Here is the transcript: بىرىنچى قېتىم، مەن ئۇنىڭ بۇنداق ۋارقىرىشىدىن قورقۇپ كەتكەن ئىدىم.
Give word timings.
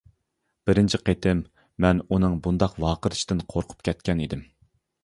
بىرىنچى 0.69 0.99
قېتىم، 1.09 1.43
مەن 1.85 2.01
ئۇنىڭ 2.09 2.41
بۇنداق 2.49 2.75
ۋارقىرىشىدىن 2.87 3.47
قورقۇپ 3.55 3.89
كەتكەن 3.91 4.27
ئىدىم. 4.27 4.45